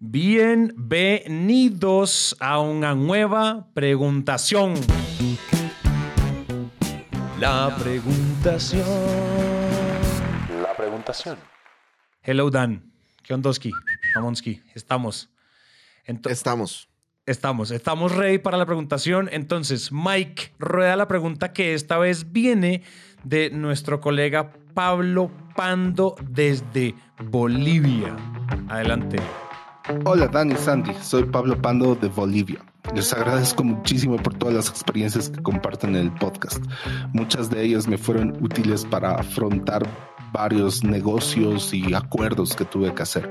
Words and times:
Bienvenidos 0.00 2.36
a 2.40 2.58
una 2.60 2.94
nueva 2.94 3.66
preguntación. 3.74 4.74
La 7.38 7.74
preguntación. 7.80 8.84
La 10.62 10.74
preguntación. 10.76 11.36
Hello 12.22 12.50
Dan. 12.50 12.90
¿Qué 13.22 13.34
ondoski? 13.34 13.70
Mamonski. 14.14 14.62
Estamos. 14.74 15.30
Ento- 16.06 16.30
Estamos. 16.30 16.88
Estamos, 17.26 17.70
estamos 17.70 18.14
ready 18.14 18.36
para 18.38 18.58
la 18.58 18.66
preguntación. 18.66 19.28
Entonces, 19.32 19.90
Mike 19.92 20.52
rueda 20.58 20.94
la 20.96 21.08
pregunta 21.08 21.52
que 21.54 21.72
esta 21.72 21.96
vez 21.98 22.32
viene 22.32 22.82
de 23.22 23.48
nuestro 23.50 24.00
colega 24.00 24.52
Pablo 24.74 25.30
Pando 25.56 26.16
desde 26.28 26.94
Bolivia. 27.30 28.14
Adelante. 28.68 29.16
Hola 30.06 30.28
Dan 30.28 30.50
y 30.50 30.56
Sandy, 30.56 30.92
soy 31.02 31.24
Pablo 31.24 31.60
Pando 31.60 31.94
de 31.94 32.08
Bolivia. 32.08 32.64
Les 32.94 33.12
agradezco 33.12 33.62
muchísimo 33.64 34.16
por 34.16 34.32
todas 34.32 34.54
las 34.54 34.68
experiencias 34.70 35.28
que 35.28 35.42
comparten 35.42 35.94
en 35.94 36.06
el 36.06 36.12
podcast. 36.12 36.64
Muchas 37.12 37.50
de 37.50 37.62
ellas 37.62 37.86
me 37.86 37.98
fueron 37.98 38.30
útiles 38.42 38.86
para 38.86 39.16
afrontar 39.16 39.86
varios 40.32 40.82
negocios 40.84 41.74
y 41.74 41.92
acuerdos 41.92 42.56
que 42.56 42.64
tuve 42.64 42.94
que 42.94 43.02
hacer. 43.02 43.28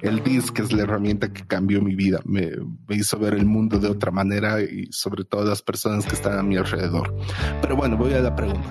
El 0.00 0.22
DISC 0.22 0.60
es 0.60 0.72
la 0.72 0.84
herramienta 0.84 1.32
que 1.32 1.44
cambió 1.44 1.82
mi 1.82 1.96
vida, 1.96 2.20
me, 2.24 2.52
me 2.86 2.94
hizo 2.94 3.18
ver 3.18 3.34
el 3.34 3.44
mundo 3.44 3.80
de 3.80 3.88
otra 3.88 4.12
manera 4.12 4.60
y 4.62 4.86
sobre 4.92 5.24
todo 5.24 5.44
las 5.44 5.60
personas 5.60 6.06
que 6.06 6.14
están 6.14 6.38
a 6.38 6.42
mi 6.44 6.56
alrededor. 6.56 7.16
Pero 7.60 7.74
bueno, 7.74 7.96
voy 7.96 8.12
a 8.12 8.20
la 8.20 8.36
pregunta. 8.36 8.70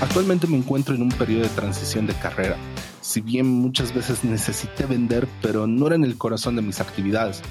Actualmente 0.00 0.46
me 0.46 0.56
encuentro 0.56 0.94
en 0.94 1.02
un 1.02 1.10
periodo 1.10 1.42
de 1.42 1.50
transición 1.50 2.06
de 2.06 2.14
carrera. 2.14 2.56
Si 3.02 3.20
bien 3.20 3.46
muchas 3.46 3.94
veces 3.94 4.24
necesité 4.24 4.86
vender, 4.86 5.28
pero 5.42 5.66
no 5.66 5.86
era 5.86 5.96
en 5.96 6.04
el 6.04 6.16
corazón 6.16 6.56
de 6.56 6.62
mis 6.62 6.80
actividades. 6.80 7.42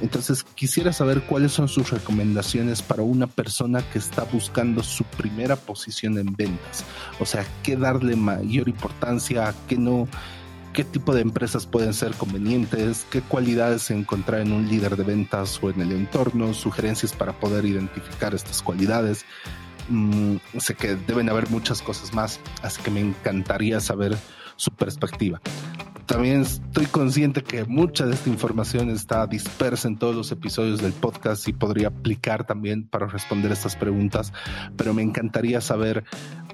Entonces 0.00 0.42
quisiera 0.42 0.92
saber 0.92 1.22
cuáles 1.22 1.52
son 1.52 1.68
sus 1.68 1.90
recomendaciones 1.90 2.82
para 2.82 3.04
una 3.04 3.28
persona 3.28 3.82
que 3.92 3.98
está 3.98 4.24
buscando 4.24 4.82
su 4.82 5.04
primera 5.04 5.54
posición 5.54 6.18
en 6.18 6.34
ventas. 6.34 6.84
O 7.20 7.24
sea, 7.24 7.46
qué 7.62 7.76
darle 7.76 8.16
mayor 8.16 8.68
importancia, 8.68 9.54
qué 9.68 9.76
no, 9.76 10.08
qué 10.72 10.82
tipo 10.82 11.14
de 11.14 11.20
empresas 11.20 11.66
pueden 11.66 11.94
ser 11.94 12.14
convenientes, 12.14 13.06
qué 13.10 13.20
cualidades 13.20 13.92
encontrar 13.92 14.40
en 14.40 14.50
un 14.50 14.68
líder 14.68 14.96
de 14.96 15.04
ventas 15.04 15.60
o 15.62 15.70
en 15.70 15.80
el 15.80 15.92
entorno, 15.92 16.52
sugerencias 16.52 17.12
para 17.12 17.38
poder 17.38 17.64
identificar 17.64 18.34
estas 18.34 18.60
cualidades. 18.60 19.24
Mm, 19.88 20.36
sé 20.58 20.74
que 20.74 20.94
deben 20.94 21.28
haber 21.28 21.50
muchas 21.50 21.82
cosas 21.82 22.12
más, 22.14 22.40
así 22.62 22.82
que 22.82 22.90
me 22.90 23.00
encantaría 23.00 23.80
saber 23.80 24.16
su 24.56 24.70
perspectiva. 24.70 25.40
También 26.06 26.42
estoy 26.42 26.86
consciente 26.86 27.42
que 27.42 27.64
mucha 27.64 28.04
de 28.06 28.14
esta 28.14 28.28
información 28.28 28.90
está 28.90 29.26
dispersa 29.26 29.88
en 29.88 29.96
todos 29.96 30.14
los 30.14 30.32
episodios 30.32 30.82
del 30.82 30.92
podcast 30.92 31.46
y 31.48 31.52
podría 31.52 31.88
aplicar 31.88 32.44
también 32.44 32.86
para 32.86 33.06
responder 33.06 33.52
estas 33.52 33.76
preguntas, 33.76 34.32
pero 34.76 34.92
me 34.94 35.02
encantaría 35.02 35.60
saber 35.60 36.04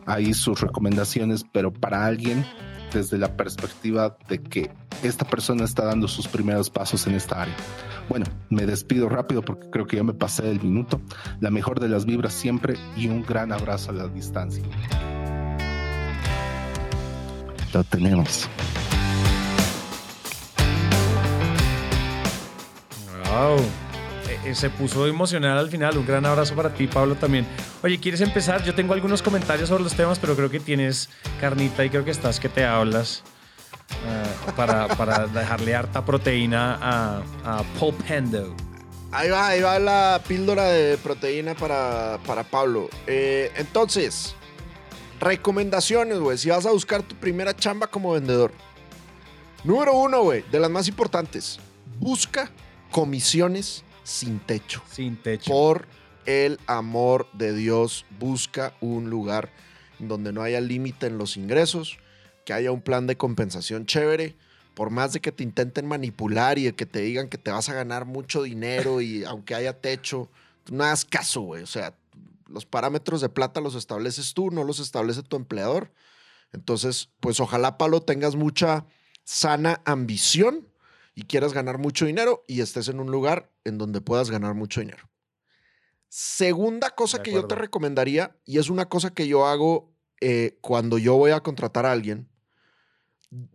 ahí 0.06 0.34
sus 0.34 0.60
recomendaciones, 0.60 1.44
pero 1.50 1.72
para 1.72 2.04
alguien 2.04 2.44
desde 2.92 3.18
la 3.18 3.36
perspectiva 3.36 4.16
de 4.28 4.42
que 4.42 4.70
esta 5.02 5.24
persona 5.24 5.64
está 5.64 5.84
dando 5.84 6.08
sus 6.08 6.28
primeros 6.28 6.70
pasos 6.70 7.06
en 7.06 7.14
esta 7.14 7.42
área. 7.42 7.54
Bueno, 8.08 8.26
me 8.48 8.66
despido 8.66 9.08
rápido 9.08 9.42
porque 9.42 9.68
creo 9.70 9.86
que 9.86 9.96
ya 9.96 10.02
me 10.02 10.14
pasé 10.14 10.42
del 10.42 10.60
minuto. 10.60 11.00
La 11.40 11.50
mejor 11.50 11.80
de 11.80 11.88
las 11.88 12.06
vibras 12.06 12.32
siempre 12.32 12.76
y 12.96 13.08
un 13.08 13.22
gran 13.22 13.52
abrazo 13.52 13.90
a 13.90 13.94
la 13.94 14.08
distancia. 14.08 14.64
Lo 17.72 17.84
tenemos. 17.84 18.48
Wow. 23.30 23.87
Eh, 24.44 24.54
Se 24.54 24.70
puso 24.70 25.06
emocional 25.06 25.58
al 25.58 25.68
final. 25.70 25.98
Un 25.98 26.06
gran 26.06 26.24
abrazo 26.26 26.54
para 26.54 26.72
ti, 26.72 26.86
Pablo, 26.86 27.14
también. 27.14 27.46
Oye, 27.82 27.98
¿quieres 27.98 28.20
empezar? 28.20 28.62
Yo 28.64 28.74
tengo 28.74 28.94
algunos 28.94 29.22
comentarios 29.22 29.68
sobre 29.68 29.84
los 29.84 29.94
temas, 29.94 30.18
pero 30.18 30.36
creo 30.36 30.50
que 30.50 30.60
tienes 30.60 31.08
carnita 31.40 31.84
y 31.84 31.90
creo 31.90 32.04
que 32.04 32.10
estás 32.10 32.38
que 32.40 32.48
te 32.48 32.64
hablas 32.64 33.22
eh, 34.06 34.52
para, 34.56 34.88
para 34.88 35.26
dejarle 35.26 35.74
harta 35.74 36.04
proteína 36.04 36.78
a, 36.80 37.22
a 37.44 37.62
Paul 37.78 37.94
Pando. 37.94 38.54
Ahí 39.10 39.30
va, 39.30 39.48
ahí 39.48 39.62
va 39.62 39.78
la 39.78 40.20
píldora 40.28 40.64
de 40.64 40.98
proteína 40.98 41.54
para, 41.54 42.18
para 42.26 42.44
Pablo. 42.44 42.90
Eh, 43.06 43.50
entonces, 43.56 44.34
recomendaciones, 45.18 46.18
güey. 46.18 46.36
Si 46.36 46.50
vas 46.50 46.66
a 46.66 46.70
buscar 46.72 47.02
tu 47.02 47.14
primera 47.16 47.56
chamba 47.56 47.86
como 47.86 48.12
vendedor. 48.12 48.52
Número 49.64 49.94
uno, 49.94 50.22
güey, 50.22 50.44
de 50.52 50.60
las 50.60 50.70
más 50.70 50.88
importantes. 50.88 51.58
Busca 51.98 52.50
comisiones 52.90 53.82
sin 54.08 54.40
techo. 54.40 54.82
Sin 54.90 55.16
techo. 55.16 55.50
Por 55.50 55.86
el 56.24 56.58
amor 56.66 57.28
de 57.34 57.54
Dios, 57.54 58.06
busca 58.18 58.74
un 58.80 59.10
lugar 59.10 59.50
donde 59.98 60.32
no 60.32 60.42
haya 60.42 60.60
límite 60.60 61.06
en 61.06 61.18
los 61.18 61.36
ingresos, 61.36 61.98
que 62.44 62.52
haya 62.52 62.72
un 62.72 62.80
plan 62.80 63.06
de 63.06 63.16
compensación 63.16 63.86
chévere. 63.86 64.36
Por 64.74 64.90
más 64.90 65.12
de 65.12 65.20
que 65.20 65.32
te 65.32 65.42
intenten 65.42 65.86
manipular 65.86 66.56
y 66.58 66.64
de 66.64 66.74
que 66.74 66.86
te 66.86 67.00
digan 67.00 67.28
que 67.28 67.36
te 67.36 67.50
vas 67.50 67.68
a 67.68 67.74
ganar 67.74 68.04
mucho 68.04 68.42
dinero 68.42 69.00
y 69.00 69.24
aunque 69.26 69.54
haya 69.54 69.80
techo, 69.80 70.30
tú 70.64 70.74
no 70.74 70.84
hagas 70.84 71.04
caso, 71.04 71.42
güey. 71.42 71.62
O 71.62 71.66
sea, 71.66 71.94
los 72.46 72.64
parámetros 72.64 73.20
de 73.20 73.28
plata 73.28 73.60
los 73.60 73.74
estableces 73.74 74.32
tú, 74.34 74.50
no 74.50 74.64
los 74.64 74.78
establece 74.78 75.22
tu 75.22 75.36
empleador. 75.36 75.92
Entonces, 76.52 77.10
pues 77.20 77.40
ojalá, 77.40 77.76
Pablo, 77.76 78.00
tengas 78.00 78.36
mucha 78.36 78.86
sana 79.24 79.82
ambición 79.84 80.67
y 81.18 81.24
quieras 81.24 81.52
ganar 81.52 81.78
mucho 81.78 82.06
dinero 82.06 82.44
y 82.46 82.60
estés 82.60 82.86
en 82.86 83.00
un 83.00 83.10
lugar 83.10 83.50
en 83.64 83.76
donde 83.76 84.00
puedas 84.00 84.30
ganar 84.30 84.54
mucho 84.54 84.80
dinero. 84.80 85.10
Segunda 86.08 86.90
cosa 86.90 87.24
que 87.24 87.32
yo 87.32 87.48
te 87.48 87.56
recomendaría, 87.56 88.36
y 88.44 88.58
es 88.58 88.70
una 88.70 88.88
cosa 88.88 89.12
que 89.12 89.26
yo 89.26 89.44
hago 89.44 89.92
eh, 90.20 90.58
cuando 90.60 90.96
yo 90.96 91.16
voy 91.16 91.32
a 91.32 91.40
contratar 91.40 91.86
a 91.86 91.90
alguien, 91.90 92.28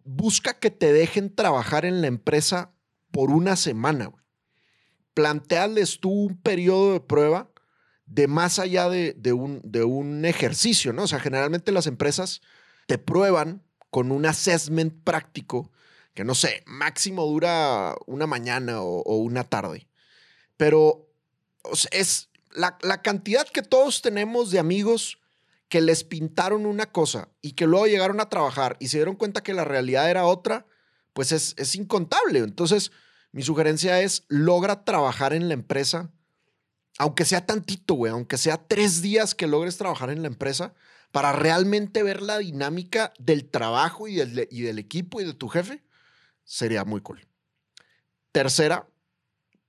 busca 0.04 0.60
que 0.60 0.72
te 0.72 0.92
dejen 0.92 1.34
trabajar 1.34 1.86
en 1.86 2.02
la 2.02 2.08
empresa 2.08 2.74
por 3.12 3.30
una 3.32 3.56
semana. 3.56 4.08
güey. 4.08 4.26
Tú 6.02 6.10
un 6.10 6.42
periodo 6.42 6.92
de 6.92 7.00
prueba 7.00 7.50
de 8.06 8.28
más 8.28 8.60
allá 8.60 8.90
de, 8.90 9.14
de 9.14 9.32
un, 9.32 9.62
de 9.64 9.86
un 9.86 10.26
ejercicio, 10.26 10.92
¿no? 10.92 11.04
O 11.04 11.08
sea, 11.08 11.22
generalmente 11.22 11.72
las 11.72 11.88
empresas 11.88 12.42
te 12.88 12.98
prueban 12.98 13.64
con 13.90 14.12
un 14.12 14.26
assessment 14.26 15.02
práctico 15.06 15.72
que 16.14 16.24
no 16.24 16.36
sé, 16.36 16.64
máximo 16.66 17.26
dura 17.26 17.96
una 18.06 18.28
mañana 18.28 18.82
o, 18.82 19.18
una 19.18 19.44
tarde. 19.44 19.88
Pero 20.58 21.10
es 21.92 22.30
la, 22.52 22.78
la 22.82 23.02
cantidad 23.02 23.48
que 23.48 23.64
todos 23.64 24.02
tenemos 24.02 24.52
de 24.52 24.60
amigos 24.60 25.18
que 25.70 25.82
les 25.82 26.04
pintaron 26.04 26.68
una 26.68 26.92
cosa 26.92 27.30
y 27.42 27.54
que 27.54 27.66
luego 27.66 27.88
llegaron 27.88 28.20
a 28.20 28.30
trabajar 28.30 28.78
y 28.80 28.90
se 28.90 28.98
dieron 28.98 29.16
cuenta 29.16 29.42
que 29.42 29.56
la 29.56 29.64
realidad 29.64 30.10
era 30.10 30.26
otra, 30.26 30.68
pues 31.14 31.32
es, 31.32 31.56
es 31.58 31.74
incontable. 31.74 32.40
Entonces, 32.40 32.92
mi 33.32 33.42
sugerencia 33.42 34.00
es, 34.02 34.26
logra 34.28 34.86
trabajar 34.86 35.34
en 35.34 35.48
la 35.48 35.56
empresa, 35.56 36.12
aunque 37.00 37.26
sea 37.26 37.48
tantito, 37.48 37.96
güey, 37.96 38.12
aunque 38.12 38.38
sea 38.38 38.58
tres 38.68 39.02
días 39.02 39.34
que 39.34 39.48
logres 39.48 39.78
trabajar 39.78 40.12
en 40.12 40.22
la 40.22 40.28
empresa, 40.28 40.76
para 41.12 41.32
realmente 41.32 42.04
ver 42.04 42.22
la 42.22 42.38
dinámica 42.38 43.12
del 43.18 43.50
trabajo 43.50 44.08
y 44.08 44.16
del, 44.16 44.48
y 44.52 44.62
del 44.62 44.78
equipo 44.78 45.22
y 45.22 45.26
de 45.26 45.34
tu 45.34 45.48
jefe, 45.48 45.84
sería 46.44 46.86
muy 46.86 47.02
cool. 47.02 47.26
Tercera, 48.32 48.88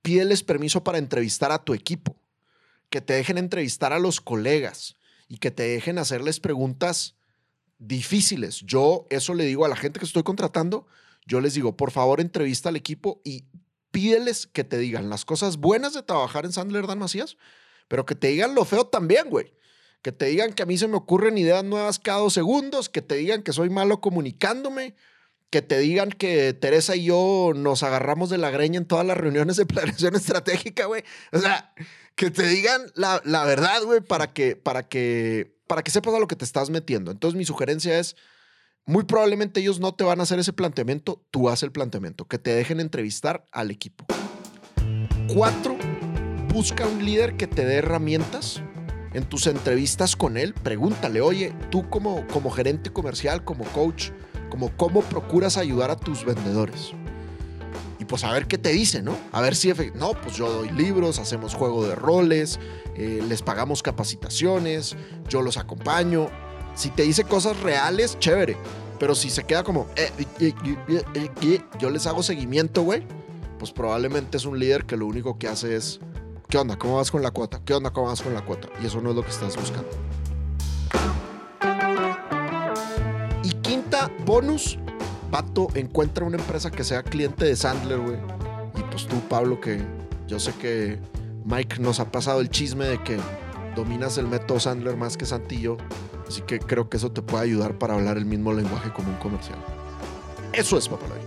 pídeles 0.01 0.43
permiso 0.43 0.83
para 0.83 0.97
entrevistar 0.97 1.51
a 1.51 1.63
tu 1.63 1.73
equipo, 1.73 2.15
que 2.89 3.01
te 3.01 3.13
dejen 3.13 3.37
entrevistar 3.37 3.93
a 3.93 3.99
los 3.99 4.21
colegas 4.21 4.95
y 5.27 5.37
que 5.37 5.51
te 5.51 5.63
dejen 5.63 5.97
hacerles 5.97 6.39
preguntas 6.39 7.15
difíciles. 7.79 8.61
Yo 8.61 9.07
eso 9.09 9.33
le 9.33 9.45
digo 9.45 9.65
a 9.65 9.69
la 9.69 9.75
gente 9.75 9.99
que 9.99 10.05
estoy 10.05 10.23
contratando, 10.23 10.87
yo 11.25 11.41
les 11.41 11.53
digo, 11.53 11.75
por 11.75 11.91
favor, 11.91 12.21
entrevista 12.21 12.69
al 12.69 12.75
equipo 12.75 13.21
y 13.23 13.45
pídeles 13.91 14.47
que 14.47 14.63
te 14.63 14.77
digan 14.77 15.09
las 15.09 15.25
cosas 15.25 15.57
buenas 15.57 15.93
de 15.93 16.03
trabajar 16.03 16.45
en 16.45 16.51
Sandler 16.51 16.85
Dan 16.85 16.99
Macías, 16.99 17.37
pero 17.87 18.05
que 18.05 18.15
te 18.15 18.27
digan 18.27 18.55
lo 18.55 18.65
feo 18.65 18.85
también, 18.85 19.29
güey. 19.29 19.53
Que 20.01 20.11
te 20.11 20.25
digan 20.25 20.53
que 20.53 20.63
a 20.63 20.65
mí 20.67 20.77
se 20.77 20.87
me 20.87 20.97
ocurren 20.97 21.37
ideas 21.37 21.63
nuevas 21.63 21.97
cada 21.97 22.19
dos 22.19 22.33
segundos, 22.33 22.89
que 22.89 23.01
te 23.01 23.15
digan 23.15 23.41
que 23.41 23.53
soy 23.53 23.69
malo 23.69 24.01
comunicándome, 24.01 24.95
que 25.49 25.61
te 25.61 25.79
digan 25.79 26.09
que 26.09 26.53
Teresa 26.53 26.95
y 26.95 27.05
yo 27.05 27.53
nos 27.55 27.83
agarramos 27.83 28.29
de 28.29 28.37
la 28.37 28.49
greña 28.49 28.77
en 28.77 28.85
todas 28.85 29.05
las 29.05 29.17
reuniones 29.17 29.55
de 29.55 29.65
planeación 29.65 30.15
estratégica, 30.15 30.85
güey. 30.85 31.03
O 31.31 31.39
sea, 31.39 31.73
que 32.15 32.31
te 32.31 32.47
digan 32.47 32.81
la, 32.95 33.21
la 33.25 33.43
verdad, 33.45 33.83
güey, 33.83 34.01
para 34.01 34.33
que, 34.33 34.55
para, 34.55 34.87
que, 34.87 35.55
para 35.67 35.83
que 35.83 35.91
sepas 35.91 36.13
a 36.13 36.19
lo 36.19 36.27
que 36.27 36.35
te 36.35 36.45
estás 36.45 36.69
metiendo. 36.69 37.11
Entonces, 37.11 37.37
mi 37.37 37.45
sugerencia 37.45 37.99
es, 37.99 38.15
muy 38.85 39.03
probablemente 39.03 39.61
ellos 39.61 39.79
no 39.79 39.93
te 39.95 40.03
van 40.03 40.19
a 40.19 40.23
hacer 40.23 40.37
ese 40.37 40.53
planteamiento, 40.53 41.25
tú 41.31 41.49
haz 41.49 41.63
el 41.63 41.71
planteamiento, 41.71 42.25
que 42.25 42.37
te 42.37 42.53
dejen 42.53 42.79
entrevistar 42.79 43.45
al 43.51 43.71
equipo. 43.71 44.05
Cuatro, 45.33 45.75
busca 46.53 46.85
un 46.87 47.03
líder 47.03 47.35
que 47.35 47.47
te 47.47 47.65
dé 47.65 47.75
herramientas. 47.75 48.61
En 49.13 49.23
tus 49.23 49.47
entrevistas 49.47 50.15
con 50.15 50.35
él, 50.37 50.53
pregúntale, 50.53 51.21
oye, 51.21 51.53
tú 51.71 51.89
como, 51.89 52.27
como 52.27 52.51
gerente 52.51 52.91
comercial, 52.91 53.45
como 53.45 53.63
coach, 53.63 54.11
como 54.55 54.71
cómo 54.77 55.01
procuras 55.01 55.57
ayudar 55.57 55.91
a 55.91 55.97
tus 55.97 56.23
vendedores. 56.23 56.93
Y 57.99 58.05
pues 58.05 58.23
a 58.23 58.31
ver 58.31 58.47
qué 58.47 58.57
te 58.57 58.69
dice, 58.69 59.01
¿no? 59.01 59.17
A 59.33 59.41
ver 59.41 59.53
si, 59.53 59.73
no, 59.95 60.13
pues 60.13 60.37
yo 60.37 60.49
doy 60.49 60.69
libros, 60.69 61.19
hacemos 61.19 61.53
juego 61.53 61.85
de 61.85 61.93
roles, 61.93 62.57
eh, 62.95 63.21
les 63.27 63.41
pagamos 63.41 63.83
capacitaciones, 63.83 64.95
yo 65.27 65.41
los 65.41 65.57
acompaño. 65.57 66.29
Si 66.73 66.89
te 66.89 67.03
dice 67.03 67.25
cosas 67.25 67.59
reales, 67.59 68.17
chévere. 68.17 68.55
Pero 68.97 69.13
si 69.13 69.29
se 69.29 69.43
queda 69.43 69.63
como, 69.63 69.87
eh, 69.97 70.09
eh, 70.39 71.59
yo 71.77 71.89
les 71.89 72.07
hago 72.07 72.23
seguimiento, 72.23 72.81
güey, 72.83 73.05
pues 73.59 73.73
probablemente 73.73 74.37
es 74.37 74.45
un 74.45 74.57
líder 74.57 74.85
que 74.85 74.95
lo 74.95 75.05
único 75.05 75.37
que 75.37 75.49
hace 75.49 75.75
es, 75.75 75.99
¿qué 76.47 76.57
onda? 76.57 76.77
¿Cómo 76.77 76.95
vas 76.95 77.11
con 77.11 77.21
la 77.21 77.31
cuota? 77.31 77.59
¿Qué 77.65 77.73
onda? 77.73 77.91
¿Cómo 77.91 78.07
vas 78.07 78.21
con 78.21 78.33
la 78.33 78.45
cuota? 78.45 78.69
Y 78.81 78.85
eso 78.85 79.01
no 79.01 79.09
es 79.09 79.17
lo 79.17 79.21
que 79.21 79.31
estás 79.31 79.57
buscando. 79.57 79.89
Bonus, 84.25 84.77
Pato 85.31 85.67
encuentra 85.75 86.25
una 86.25 86.37
empresa 86.37 86.71
que 86.71 86.83
sea 86.83 87.03
cliente 87.03 87.45
de 87.45 87.55
Sandler, 87.55 87.99
güey. 87.99 88.17
Y 88.77 88.81
pues 88.91 89.07
tú, 89.07 89.19
Pablo, 89.29 89.59
que 89.61 89.81
yo 90.27 90.39
sé 90.39 90.53
que 90.53 90.99
Mike 91.45 91.79
nos 91.79 91.99
ha 91.99 92.11
pasado 92.11 92.41
el 92.41 92.49
chisme 92.49 92.85
de 92.85 93.01
que 93.03 93.17
dominas 93.75 94.17
el 94.17 94.27
método 94.27 94.59
Sandler 94.59 94.97
más 94.97 95.17
que 95.17 95.25
Santillo. 95.25 95.77
Así 96.27 96.41
que 96.41 96.59
creo 96.59 96.89
que 96.89 96.97
eso 96.97 97.11
te 97.11 97.21
puede 97.21 97.43
ayudar 97.43 97.77
para 97.77 97.93
hablar 97.93 98.17
el 98.17 98.25
mismo 98.25 98.51
lenguaje 98.51 98.89
como 98.91 99.09
un 99.09 99.17
comercial. 99.17 99.59
Eso 100.53 100.77
es 100.77 100.87
Papaloy. 100.87 101.19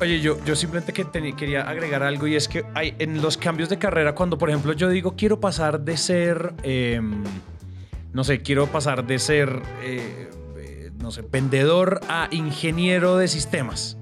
Oye, 0.00 0.20
yo, 0.20 0.42
yo 0.44 0.56
simplemente 0.56 0.92
que 0.92 1.06
quería 1.36 1.68
agregar 1.68 2.02
algo 2.02 2.26
y 2.26 2.34
es 2.34 2.48
que 2.48 2.64
hay 2.74 2.96
en 2.98 3.22
los 3.22 3.36
cambios 3.36 3.68
de 3.68 3.78
carrera, 3.78 4.14
cuando 4.14 4.36
por 4.38 4.50
ejemplo 4.50 4.72
yo 4.72 4.88
digo 4.88 5.14
quiero 5.16 5.38
pasar 5.38 5.80
de 5.80 5.96
ser, 5.96 6.52
eh, 6.64 7.00
no 8.12 8.24
sé, 8.24 8.42
quiero 8.42 8.66
pasar 8.66 9.06
de 9.06 9.18
ser, 9.20 9.62
eh, 9.82 10.30
no 11.00 11.10
sé, 11.10 11.22
vendedor 11.22 12.00
a 12.08 12.28
ingeniero 12.30 13.16
de 13.16 13.28
sistemas, 13.28 13.98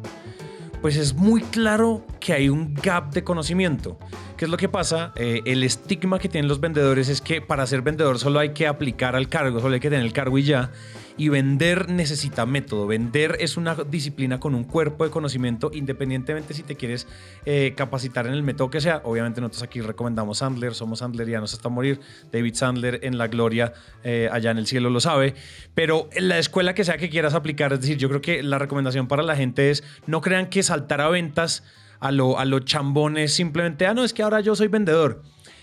pues 0.80 0.96
es 0.96 1.14
muy 1.14 1.42
claro 1.42 2.04
que 2.20 2.32
hay 2.32 2.48
un 2.48 2.74
gap 2.74 3.12
de 3.12 3.22
conocimiento. 3.22 3.98
¿Qué 4.36 4.46
es 4.46 4.50
lo 4.50 4.56
que 4.56 4.68
pasa? 4.68 5.12
Eh, 5.14 5.40
el 5.44 5.62
estigma 5.62 6.18
que 6.18 6.28
tienen 6.28 6.48
los 6.48 6.58
vendedores 6.58 7.08
es 7.08 7.20
que 7.20 7.40
para 7.40 7.66
ser 7.66 7.82
vendedor 7.82 8.18
solo 8.18 8.40
hay 8.40 8.52
que 8.52 8.66
aplicar 8.66 9.14
al 9.14 9.28
cargo, 9.28 9.60
solo 9.60 9.74
hay 9.74 9.80
que 9.80 9.90
tener 9.90 10.04
el 10.04 10.12
cargo 10.12 10.38
y 10.38 10.42
ya. 10.42 10.72
Y 11.16 11.28
vender 11.28 11.90
necesita 11.90 12.46
método. 12.46 12.86
Vender 12.86 13.36
es 13.38 13.56
una 13.56 13.74
disciplina 13.74 14.40
con 14.40 14.54
un 14.54 14.64
cuerpo 14.64 15.04
de 15.04 15.10
conocimiento, 15.10 15.70
independientemente 15.72 16.54
si 16.54 16.62
te 16.62 16.74
quieres 16.74 17.06
eh, 17.44 17.74
capacitar 17.76 18.26
en 18.26 18.32
el 18.32 18.42
método 18.42 18.70
que 18.70 18.80
sea. 18.80 19.02
Obviamente 19.04 19.40
nosotros 19.40 19.62
aquí 19.62 19.80
recomendamos 19.80 20.38
Sandler, 20.38 20.74
somos 20.74 21.00
Sandlerianos 21.00 21.52
hasta 21.52 21.68
morir. 21.68 22.00
David 22.32 22.54
Sandler 22.54 23.00
en 23.02 23.18
la 23.18 23.28
gloria 23.28 23.74
eh, 24.04 24.28
allá 24.32 24.50
en 24.50 24.58
el 24.58 24.66
cielo 24.66 24.88
lo 24.90 25.00
sabe. 25.00 25.34
Pero 25.74 26.08
en 26.12 26.28
la 26.28 26.38
escuela 26.38 26.74
que 26.74 26.84
sea 26.84 26.96
que 26.96 27.10
quieras 27.10 27.34
aplicar, 27.34 27.72
es 27.72 27.80
decir, 27.82 27.98
yo 27.98 28.08
creo 28.08 28.22
que 28.22 28.42
la 28.42 28.58
recomendación 28.58 29.06
para 29.06 29.22
la 29.22 29.36
gente 29.36 29.70
es 29.70 29.84
no 30.06 30.20
crean 30.22 30.48
que 30.48 30.62
saltar 30.62 31.00
a 31.00 31.08
ventas 31.08 31.62
a 32.00 32.10
lo, 32.10 32.38
a 32.38 32.44
lo 32.44 32.58
chambón 32.60 33.16
es 33.16 33.32
simplemente, 33.32 33.86
ah, 33.86 33.94
no, 33.94 34.02
es 34.02 34.12
que 34.12 34.22
ahora 34.22 34.40
yo 34.40 34.56
soy 34.56 34.66
vendedor. 34.66 35.22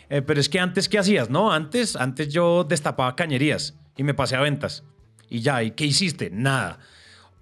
Eh, 0.10 0.22
pero 0.22 0.40
es 0.40 0.48
que 0.48 0.60
antes, 0.60 0.88
¿qué 0.88 0.98
hacías? 0.98 1.30
No, 1.30 1.51
antes, 1.51 1.96
antes 1.96 2.30
yo 2.30 2.63
destapaba 2.63 3.16
cañerías 3.16 3.78
y 3.98 4.04
me 4.04 4.13
pasé 4.13 4.36
a 4.36 4.42
ventas. 4.42 4.84
Y 5.30 5.42
ya, 5.42 5.64
¿y 5.64 5.72
qué 5.72 5.86
hiciste? 5.86 6.30
Nada. 6.31 6.80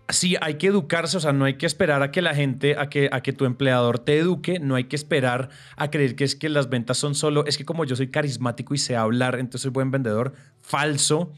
Sí, 0.10 0.38
hay 0.40 0.56
que 0.56 0.68
educarse, 0.68 1.18
o 1.18 1.20
sea, 1.20 1.34
no 1.34 1.44
hay 1.44 1.56
que 1.56 1.66
esperar 1.66 2.02
a 2.02 2.12
que 2.12 2.22
la 2.22 2.34
gente, 2.34 2.78
a 2.78 2.90
que, 2.90 3.10
a 3.12 3.22
que 3.22 3.34
tu 3.34 3.44
empleador 3.44 4.00
te 4.00 4.18
eduque, 4.18 4.58
no 4.60 4.76
hay 4.76 4.86
que 4.86 4.96
esperar 4.96 5.50
a 5.76 5.92
creer 5.92 6.16
que 6.16 6.24
es 6.24 6.36
que 6.36 6.48
las 6.48 6.70
ventas 6.70 6.98
son 6.98 7.14
solo, 7.14 7.46
es 7.46 7.58
que 7.58 7.66
como 7.66 7.84
yo 7.84 7.98
soy 7.98 8.10
carismático 8.10 8.74
y 8.74 8.78
sé 8.78 8.96
hablar, 8.96 9.36
entonces 9.36 9.64
soy 9.64 9.72
buen 9.72 9.92
vendedor, 9.92 10.34
falso. 10.62 11.34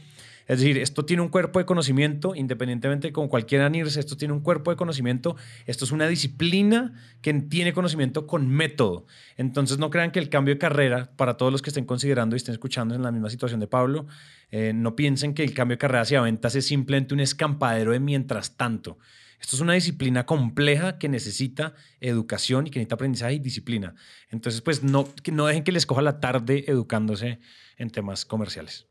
Es 0.49 0.57
decir, 0.59 0.79
esto 0.79 1.05
tiene 1.05 1.21
un 1.21 1.29
cuerpo 1.29 1.59
de 1.59 1.65
conocimiento, 1.65 2.33
independientemente 2.33 3.09
de 3.09 3.13
con 3.13 3.27
cualquiera 3.27 3.69
irse, 3.71 3.99
esto 3.99 4.17
tiene 4.17 4.33
un 4.33 4.39
cuerpo 4.39 4.71
de 4.71 4.77
conocimiento, 4.77 5.35
esto 5.67 5.85
es 5.85 5.91
una 5.91 6.07
disciplina 6.07 6.91
que 7.21 7.31
tiene 7.35 7.71
conocimiento 7.71 8.25
con 8.25 8.49
método. 8.49 9.05
Entonces 9.37 9.77
no 9.77 9.91
crean 9.91 10.11
que 10.11 10.17
el 10.17 10.29
cambio 10.29 10.55
de 10.55 10.57
carrera, 10.57 11.11
para 11.17 11.37
todos 11.37 11.51
los 11.51 11.61
que 11.61 11.69
estén 11.69 11.85
considerando 11.85 12.35
y 12.35 12.37
estén 12.37 12.53
escuchando 12.53 12.95
en 12.95 13.03
la 13.03 13.11
misma 13.11 13.29
situación 13.29 13.59
de 13.59 13.67
Pablo, 13.67 14.07
eh, 14.49 14.73
no 14.73 14.95
piensen 14.95 15.35
que 15.35 15.43
el 15.43 15.53
cambio 15.53 15.75
de 15.75 15.79
carrera 15.81 16.01
hacia 16.01 16.19
ventas 16.19 16.55
es 16.55 16.65
simplemente 16.65 17.13
un 17.13 17.19
escampadero 17.19 17.91
de 17.91 17.99
mientras 17.99 18.57
tanto. 18.57 18.97
Esto 19.39 19.55
es 19.55 19.61
una 19.61 19.73
disciplina 19.73 20.25
compleja 20.25 20.97
que 20.97 21.09
necesita 21.09 21.75
educación 22.01 22.65
y 22.65 22.71
que 22.71 22.79
necesita 22.79 22.95
aprendizaje 22.95 23.35
y 23.35 23.39
disciplina. 23.39 23.93
Entonces, 24.31 24.61
pues 24.61 24.81
no, 24.81 25.07
no 25.31 25.45
dejen 25.45 25.63
que 25.63 25.71
les 25.71 25.85
coja 25.85 26.01
la 26.01 26.19
tarde 26.19 26.65
educándose 26.67 27.39
en 27.77 27.91
temas 27.91 28.25
comerciales. 28.25 28.88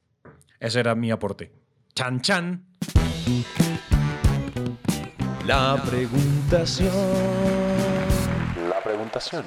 Ese 0.61 0.81
era 0.81 0.95
mi 0.95 1.11
aporte. 1.11 1.53
Chan, 1.95 2.21
chan. 2.21 2.67
La 5.47 5.83
preguntación. 5.89 6.93
La 8.69 8.83
preguntación. 8.83 9.45